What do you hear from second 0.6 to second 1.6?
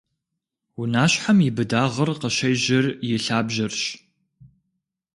Унащхьэм и